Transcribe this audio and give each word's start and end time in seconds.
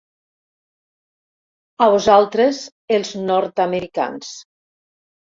A 1.85 1.89
vosaltres, 1.95 2.61
els 2.97 3.11
nord-americans. 3.27 4.33